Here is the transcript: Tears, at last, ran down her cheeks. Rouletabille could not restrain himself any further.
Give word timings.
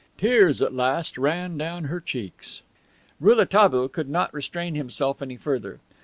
Tears, 0.17 0.63
at 0.63 0.73
last, 0.73 1.15
ran 1.15 1.59
down 1.59 1.83
her 1.83 1.99
cheeks. 2.01 2.63
Rouletabille 3.19 3.89
could 3.89 4.09
not 4.09 4.33
restrain 4.33 4.73
himself 4.73 5.21
any 5.21 5.37
further. 5.37 5.79